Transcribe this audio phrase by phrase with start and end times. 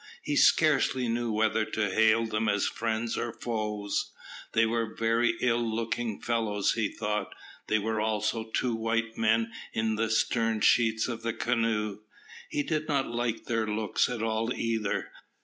[0.23, 4.11] He scarcely knew whether to hail them as friends or foes.
[4.53, 7.35] They were very ill looking fellows he thought.
[7.67, 11.99] There were also two white men in the stern sheets of the canoe.
[12.49, 15.11] He did not like their looks at all either.